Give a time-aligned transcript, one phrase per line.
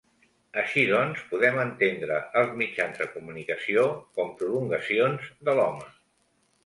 [0.59, 3.85] Així doncs, podem entendre els mitjans de comunicació
[4.17, 5.89] com prolongacions de l’home.